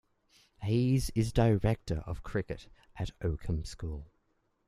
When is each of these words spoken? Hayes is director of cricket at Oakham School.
Hayes 0.63 1.11
is 1.13 1.31
director 1.31 1.99
of 2.07 2.23
cricket 2.23 2.65
at 2.97 3.11
Oakham 3.21 3.63
School. 3.63 4.11